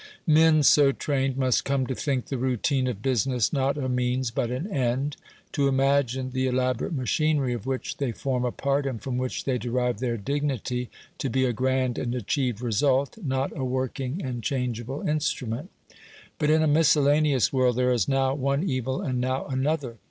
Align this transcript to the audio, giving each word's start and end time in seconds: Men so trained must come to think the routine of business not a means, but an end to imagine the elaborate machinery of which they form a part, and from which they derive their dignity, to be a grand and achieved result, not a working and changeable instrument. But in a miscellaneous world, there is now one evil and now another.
Men 0.25 0.63
so 0.63 0.91
trained 0.91 1.37
must 1.37 1.63
come 1.63 1.85
to 1.85 1.93
think 1.93 2.25
the 2.25 2.39
routine 2.39 2.87
of 2.87 3.03
business 3.03 3.53
not 3.53 3.77
a 3.77 3.87
means, 3.87 4.31
but 4.31 4.49
an 4.49 4.65
end 4.65 5.15
to 5.51 5.67
imagine 5.67 6.31
the 6.31 6.47
elaborate 6.47 6.91
machinery 6.95 7.53
of 7.53 7.67
which 7.67 7.97
they 7.97 8.11
form 8.11 8.43
a 8.43 8.51
part, 8.51 8.87
and 8.87 8.99
from 8.99 9.19
which 9.19 9.43
they 9.43 9.59
derive 9.59 9.99
their 9.99 10.17
dignity, 10.17 10.89
to 11.19 11.29
be 11.29 11.45
a 11.45 11.53
grand 11.53 11.99
and 11.99 12.15
achieved 12.15 12.61
result, 12.63 13.15
not 13.23 13.55
a 13.55 13.63
working 13.63 14.23
and 14.25 14.41
changeable 14.41 15.07
instrument. 15.07 15.69
But 16.39 16.49
in 16.49 16.63
a 16.63 16.67
miscellaneous 16.67 17.53
world, 17.53 17.75
there 17.75 17.91
is 17.93 18.07
now 18.07 18.33
one 18.33 18.63
evil 18.67 19.01
and 19.03 19.21
now 19.21 19.45
another. 19.45 19.97